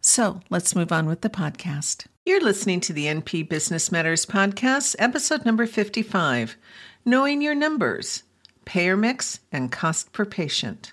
[0.00, 2.06] So let's move on with the podcast.
[2.26, 6.56] You're listening to the NP Business Matters Podcast, episode number 55
[7.04, 8.22] Knowing Your Numbers,
[8.64, 10.92] Payer Mix, and Cost per Patient.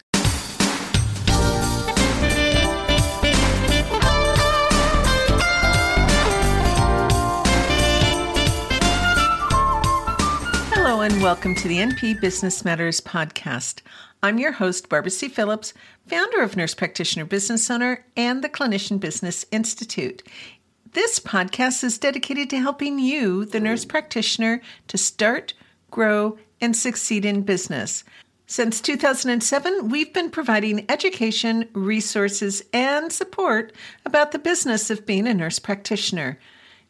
[11.02, 13.81] And welcome to the NP Business Matters Podcast.
[14.21, 15.30] I'm your host, Barbara C.
[15.30, 15.73] Phillips,
[16.05, 20.22] founder of Nurse Practitioner Business Owner and the Clinician Business Institute.
[20.91, 25.55] This podcast is dedicated to helping you, the nurse practitioner, to start,
[25.89, 28.03] grow, and succeed in business.
[28.45, 33.73] Since 2007, we've been providing education, resources, and support
[34.05, 36.38] about the business of being a nurse practitioner.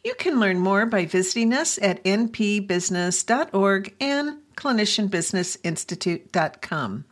[0.04, 7.06] You can learn more by visiting us at npbusiness.org and clinicianbusinessinstitute.com.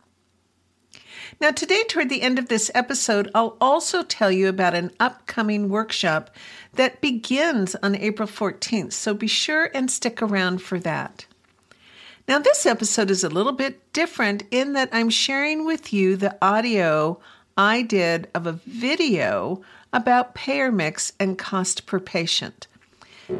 [1.40, 5.68] Now, today, toward the end of this episode, I'll also tell you about an upcoming
[5.68, 6.34] workshop
[6.74, 11.26] that begins on April 14th, so be sure and stick around for that.
[12.26, 16.36] Now, this episode is a little bit different in that I'm sharing with you the
[16.42, 17.20] audio
[17.56, 19.62] I did of a video
[19.92, 22.66] about payer mix and cost per patient.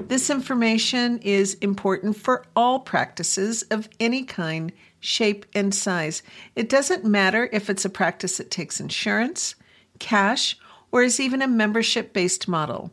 [0.09, 6.23] This information is important for all practices of any kind shape, and size.
[6.55, 9.55] It doesn't matter if it's a practice that takes insurance,
[9.99, 10.57] cash,
[10.93, 12.93] or is even a membership based model.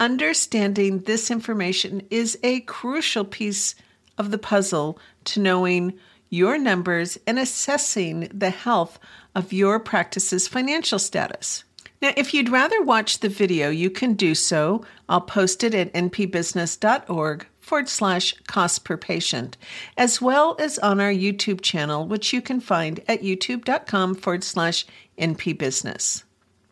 [0.00, 3.74] Understanding this information is a crucial piece
[4.18, 8.98] of the puzzle to knowing your numbers and assessing the health
[9.34, 11.64] of your practice's financial status.
[12.02, 14.84] Now, if you'd rather watch the video, you can do so.
[15.08, 19.56] I'll post it at npbusiness.org forward slash cost per patient,
[19.96, 24.84] as well as on our YouTube channel, which you can find at youtube.com forward slash
[25.16, 26.24] npbusiness.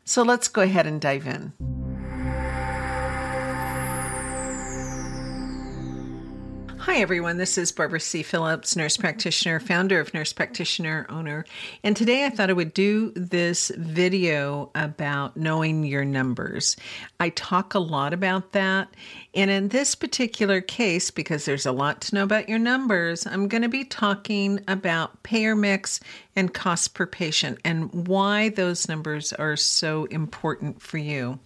[0.04, 1.52] So let's go ahead and dive in.
[6.84, 7.36] Hi, everyone.
[7.36, 8.22] This is Barbara C.
[8.22, 11.44] Phillips, nurse practitioner, founder of Nurse Practitioner Owner.
[11.84, 16.76] And today I thought I would do this video about knowing your numbers.
[17.20, 18.88] I talk a lot about that.
[19.34, 23.46] And in this particular case, because there's a lot to know about your numbers, I'm
[23.46, 26.00] going to be talking about payer mix
[26.34, 31.38] and cost per patient and why those numbers are so important for you.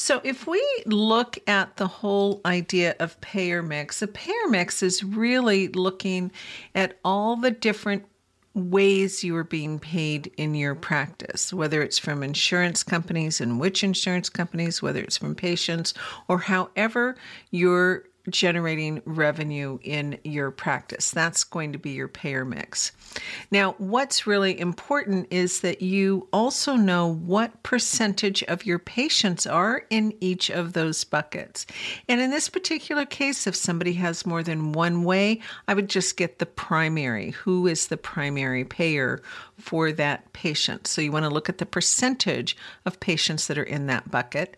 [0.00, 5.04] So, if we look at the whole idea of payer mix, a payer mix is
[5.04, 6.32] really looking
[6.74, 8.06] at all the different
[8.54, 13.84] ways you are being paid in your practice, whether it's from insurance companies and which
[13.84, 15.92] insurance companies, whether it's from patients,
[16.28, 17.14] or however
[17.50, 21.10] you're generating revenue in your practice.
[21.10, 22.92] That's going to be your payer mix.
[23.50, 29.84] Now, what's really important is that you also know what percentage of your patients are
[29.90, 31.66] in each of those buckets.
[32.08, 36.16] And in this particular case, if somebody has more than one way, I would just
[36.16, 37.30] get the primary.
[37.30, 39.22] Who is the primary payer
[39.58, 40.86] for that patient?
[40.86, 44.56] So you want to look at the percentage of patients that are in that bucket.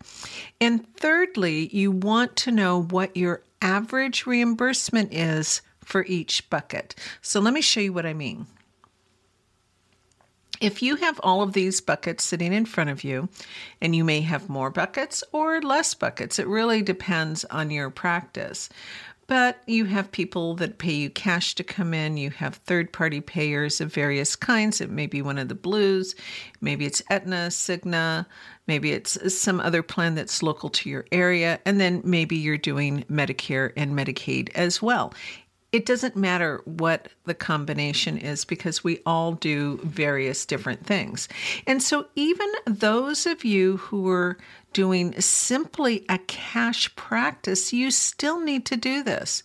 [0.61, 6.93] And thirdly, you want to know what your average reimbursement is for each bucket.
[7.21, 8.45] So let me show you what I mean.
[10.61, 13.27] If you have all of these buckets sitting in front of you,
[13.81, 18.69] and you may have more buckets or less buckets, it really depends on your practice.
[19.33, 22.17] But you have people that pay you cash to come in.
[22.17, 24.79] You have third party payers of various kinds.
[24.79, 26.13] It may be one of the blues,
[26.61, 28.27] maybe it's Aetna, Cigna,
[28.67, 31.59] maybe it's some other plan that's local to your area.
[31.65, 35.15] And then maybe you're doing Medicare and Medicaid as well.
[35.73, 41.27] It doesn't matter what the combination is because we all do various different things.
[41.65, 44.37] And so, even those of you who are
[44.71, 49.41] doing simply a cash practice, you still need to do this.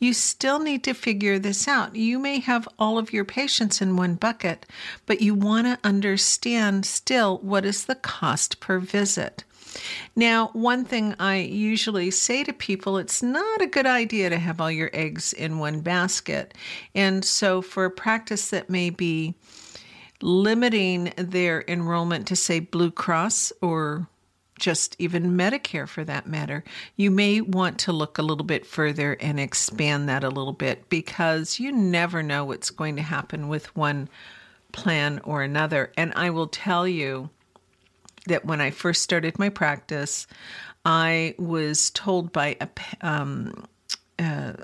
[0.00, 1.94] You still need to figure this out.
[1.94, 4.66] You may have all of your patients in one bucket,
[5.06, 9.44] but you want to understand still what is the cost per visit.
[10.14, 14.60] Now, one thing I usually say to people, it's not a good idea to have
[14.60, 16.54] all your eggs in one basket.
[16.94, 19.34] And so, for a practice that may be
[20.20, 24.06] limiting their enrollment to, say, Blue Cross or
[24.58, 26.62] just even Medicare for that matter,
[26.94, 30.88] you may want to look a little bit further and expand that a little bit
[30.88, 34.08] because you never know what's going to happen with one
[34.70, 35.92] plan or another.
[35.96, 37.30] And I will tell you,
[38.26, 40.26] that when I first started my practice,
[40.84, 42.68] I was told by a
[43.00, 43.66] um,
[44.18, 44.54] uh,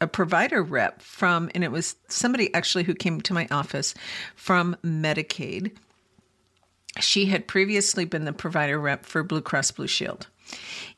[0.00, 3.94] a provider rep from, and it was somebody actually who came to my office
[4.36, 5.76] from Medicaid.
[7.00, 10.28] She had previously been the provider rep for Blue Cross Blue Shield.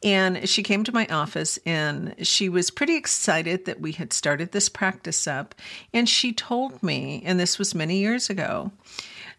[0.02, 4.52] And she came to my office and she was pretty excited that we had started
[4.52, 5.54] this practice up.
[5.92, 8.70] And she told me, and this was many years ago,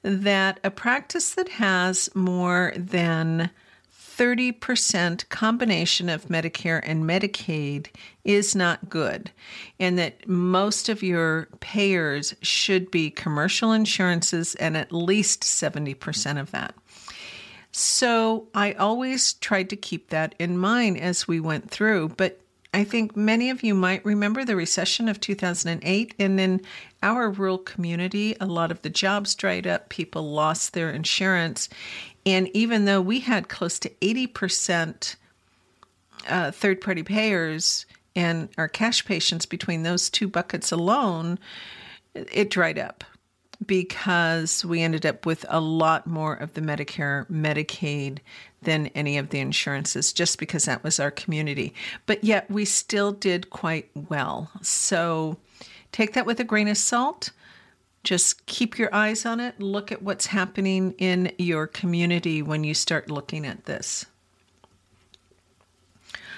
[0.04, 3.50] that a practice that has more than
[4.18, 7.88] 30% combination of Medicare and Medicaid
[8.24, 9.32] is not good,
[9.80, 16.52] and that most of your payers should be commercial insurances and at least 70% of
[16.52, 16.76] that.
[17.72, 22.41] So I always tried to keep that in mind as we went through, but
[22.74, 26.14] I think many of you might remember the recession of 2008.
[26.18, 26.62] And in
[27.04, 31.68] our rural community, a lot of the jobs dried up, people lost their insurance.
[32.26, 35.16] And even though we had close to 80%
[36.30, 37.86] uh, third party payers
[38.16, 41.40] and our cash patients between those two buckets alone,
[42.14, 43.04] it dried up
[43.66, 48.20] because we ended up with a lot more of the Medicare, Medicaid
[48.62, 51.74] than any of the insurances, just because that was our community.
[52.06, 54.50] But yet we still did quite well.
[54.62, 55.38] So
[55.92, 57.32] take that with a grain of salt.
[58.04, 59.60] Just keep your eyes on it.
[59.60, 64.06] Look at what's happening in your community when you start looking at this.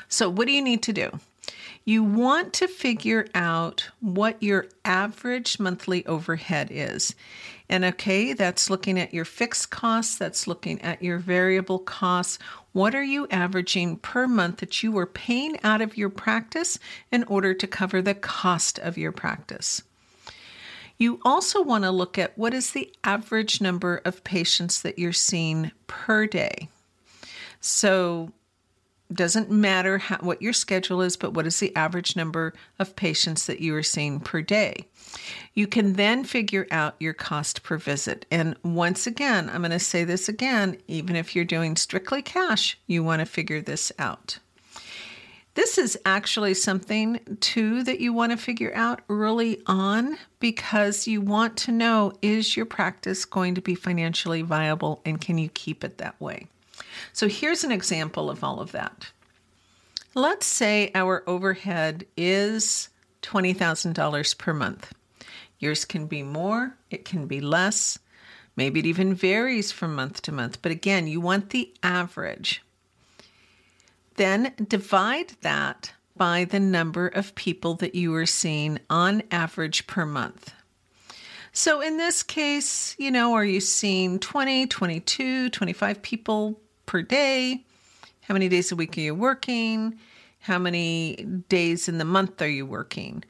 [0.09, 1.19] So, what do you need to do?
[1.85, 7.13] You want to figure out what your average monthly overhead is.
[7.67, 12.39] And okay, that's looking at your fixed costs, that's looking at your variable costs.
[12.71, 16.79] What are you averaging per month that you are paying out of your practice
[17.11, 19.83] in order to cover the cost of your practice?
[20.97, 25.11] You also want to look at what is the average number of patients that you're
[25.11, 26.69] seeing per day.
[27.59, 28.31] So,
[29.13, 33.45] doesn't matter how, what your schedule is, but what is the average number of patients
[33.45, 34.85] that you are seeing per day.
[35.53, 38.25] You can then figure out your cost per visit.
[38.31, 42.77] And once again, I'm going to say this again even if you're doing strictly cash,
[42.87, 44.39] you want to figure this out.
[45.55, 51.21] This is actually something too that you want to figure out early on because you
[51.21, 55.83] want to know is your practice going to be financially viable and can you keep
[55.83, 56.47] it that way?
[57.11, 59.11] So here's an example of all of that.
[60.15, 62.89] Let's say our overhead is
[63.23, 64.93] $20,000 per month.
[65.59, 67.97] Yours can be more, it can be less.
[68.55, 72.61] Maybe it even varies from month to month, but again, you want the average.
[74.15, 80.05] Then divide that by the number of people that you are seeing on average per
[80.05, 80.53] month.
[81.51, 87.63] So in this case, you know, are you seeing 20, 22, 25 people per day?
[88.21, 89.99] How many days a week are you working?
[90.39, 91.15] How many
[91.49, 93.23] days in the month are you working?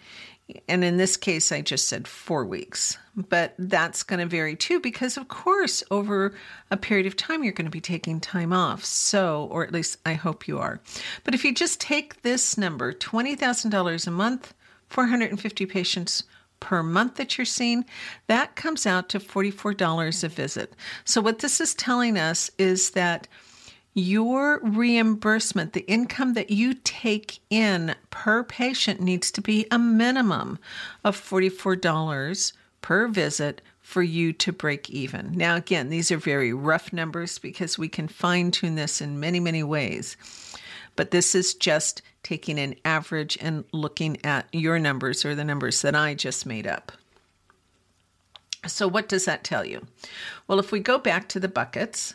[0.67, 4.79] And in this case, I just said four weeks, but that's going to vary too,
[4.79, 6.33] because of course, over
[6.69, 8.83] a period of time, you're going to be taking time off.
[8.83, 10.79] So, or at least I hope you are.
[11.23, 14.53] But if you just take this number $20,000 a month,
[14.89, 16.23] 450 patients
[16.59, 17.85] per month that you're seeing,
[18.27, 20.73] that comes out to $44 a visit.
[21.05, 23.27] So, what this is telling us is that
[23.93, 30.57] your reimbursement, the income that you take in per patient, needs to be a minimum
[31.03, 35.33] of $44 per visit for you to break even.
[35.33, 39.39] Now, again, these are very rough numbers because we can fine tune this in many,
[39.39, 40.17] many ways.
[40.95, 45.81] But this is just taking an average and looking at your numbers or the numbers
[45.81, 46.91] that I just made up.
[48.65, 49.85] So, what does that tell you?
[50.47, 52.13] Well, if we go back to the buckets,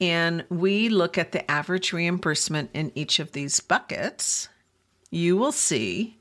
[0.00, 4.48] and we look at the average reimbursement in each of these buckets,
[5.10, 6.18] you will see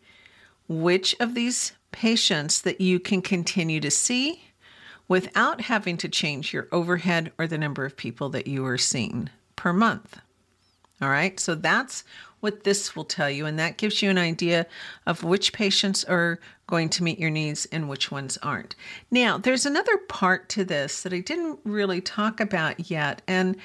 [0.67, 4.43] which of these patients that you can continue to see
[5.07, 9.29] without having to change your overhead or the number of people that you are seeing
[9.55, 10.19] per month.
[11.01, 12.03] All right, so that's
[12.39, 14.67] what this will tell you, and that gives you an idea
[15.05, 18.75] of which patients are going to meet your needs and which ones aren't.
[19.09, 23.57] Now, there's another part to this that I didn't really talk about yet, and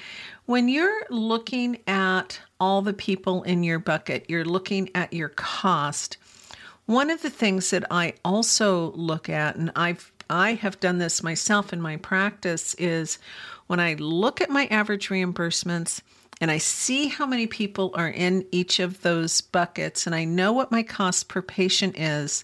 [0.45, 6.17] when you're looking at all the people in your bucket, you're looking at your cost.
[6.85, 11.21] One of the things that I also look at, and I've I have done this
[11.21, 13.19] myself in my practice, is
[13.67, 16.01] when I look at my average reimbursements
[16.43, 20.51] and I see how many people are in each of those buckets and I know
[20.51, 22.43] what my cost per patient is.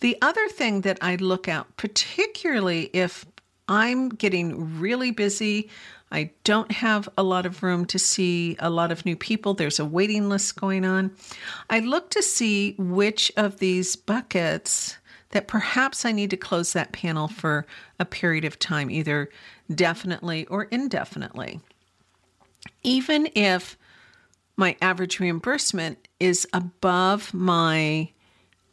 [0.00, 3.24] The other thing that I look at, particularly if
[3.68, 5.70] I'm getting really busy,
[6.10, 9.78] I don't have a lot of room to see a lot of new people, there's
[9.78, 11.12] a waiting list going on.
[11.70, 14.96] I look to see which of these buckets
[15.28, 17.66] that perhaps I need to close that panel for
[18.00, 19.30] a period of time, either
[19.72, 21.60] definitely or indefinitely
[22.82, 23.76] even if
[24.56, 28.10] my average reimbursement is above my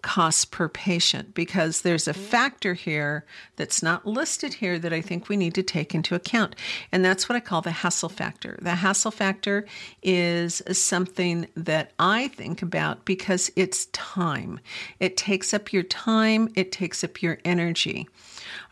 [0.02, 3.26] cost per patient because there's a factor here
[3.56, 6.56] that's not listed here that I think we need to take into account.
[6.92, 8.58] And that's what I call the hassle factor.
[8.62, 9.66] The hassle factor
[10.02, 14.60] is something that I think about because it's time.
[15.00, 18.08] It takes up your time, it takes up your energy.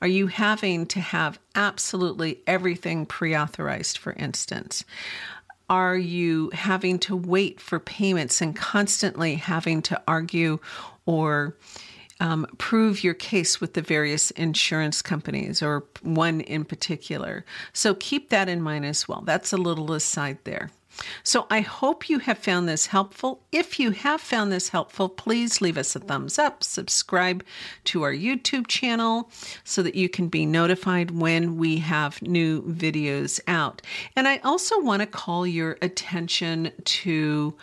[0.05, 4.85] Are you having to have absolutely everything pre authorized, for instance?
[5.67, 10.59] Are you having to wait for payments and constantly having to argue
[11.07, 11.57] or
[12.19, 17.43] um, prove your case with the various insurance companies or one in particular?
[17.73, 19.23] So keep that in mind as well.
[19.25, 20.69] That's a little aside there.
[21.23, 23.41] So I hope you have found this helpful.
[23.51, 27.43] If you have found this helpful, please leave us a thumbs up, subscribe
[27.85, 29.29] to our YouTube channel
[29.63, 33.81] so that you can be notified when we have new videos out.
[34.15, 37.55] And I also want to call your attention to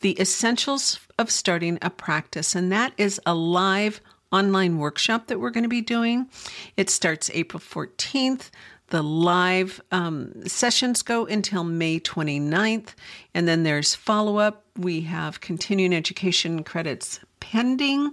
[0.00, 4.00] the essentials of starting a practice, and that is a live
[4.32, 6.28] online workshop that we're going to be doing.
[6.76, 8.50] It starts April 14th.
[8.90, 12.94] The live um, sessions go until May 29th,
[13.34, 14.64] and then there's follow up.
[14.76, 18.12] We have continuing education credits pending.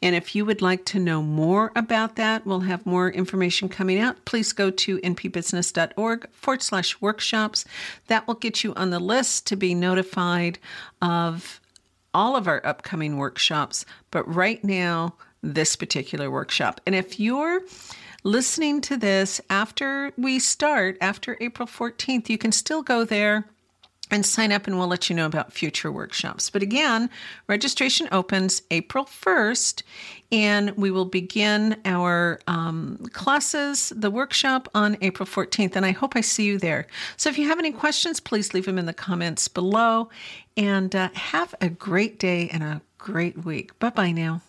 [0.00, 3.98] And if you would like to know more about that, we'll have more information coming
[3.98, 4.24] out.
[4.24, 7.64] Please go to npbusiness.org forward slash workshops.
[8.06, 10.58] That will get you on the list to be notified
[11.00, 11.60] of
[12.14, 13.84] all of our upcoming workshops.
[14.10, 16.80] But right now, this particular workshop.
[16.86, 17.62] And if you're
[18.24, 23.46] listening to this after we start, after April 14th, you can still go there
[24.12, 26.50] and sign up and we'll let you know about future workshops.
[26.50, 27.08] But again,
[27.48, 29.82] registration opens April 1st
[30.30, 35.74] and we will begin our um, classes, the workshop on April 14th.
[35.76, 36.86] And I hope I see you there.
[37.16, 40.10] So if you have any questions, please leave them in the comments below
[40.58, 43.78] and uh, have a great day and a great week.
[43.78, 44.42] Bye bye now.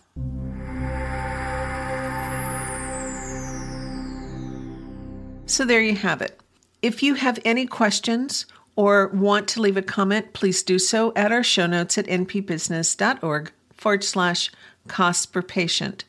[5.46, 6.40] So there you have it.
[6.80, 8.46] If you have any questions
[8.76, 13.52] or want to leave a comment, please do so at our show notes at npbusiness.org
[13.72, 14.50] forward slash
[14.88, 16.04] cost per patient.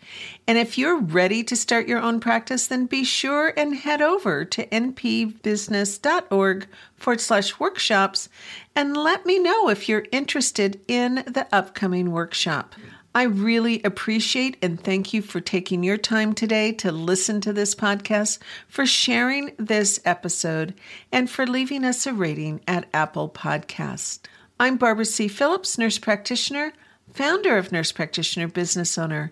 [0.47, 4.45] And if you're ready to start your own practice, then be sure and head over
[4.45, 8.29] to npbusiness.org forward slash workshops
[8.75, 12.75] and let me know if you're interested in the upcoming workshop.
[13.15, 17.73] I really appreciate and thank you for taking your time today to listen to this
[17.73, 20.73] podcast, for sharing this episode,
[21.13, 24.19] and for leaving us a rating at Apple Podcast.
[24.59, 25.29] I'm Barbara C.
[25.29, 26.73] Phillips, nurse practitioner,
[27.13, 29.31] founder of Nurse Practitioner Business Owner.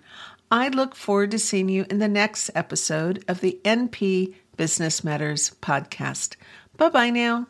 [0.49, 5.51] I look forward to seeing you in the next episode of the NP Business Matters
[5.61, 6.37] podcast.
[6.77, 7.47] Bye bye now.